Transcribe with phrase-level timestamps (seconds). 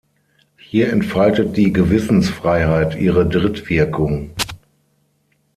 [0.57, 4.31] Hier entfaltet die Gewissensfreiheit ihre Drittwirkung.